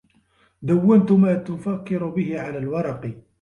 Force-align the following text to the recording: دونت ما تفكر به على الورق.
دونت 0.67 1.11
ما 1.11 1.33
تفكر 1.35 2.07
به 2.09 2.39
على 2.41 2.57
الورق. 2.57 3.21